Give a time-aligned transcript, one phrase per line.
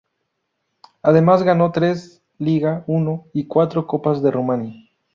[1.03, 3.05] Además ganó tres Liga I
[3.41, 4.73] y cuatro copas de Rumania.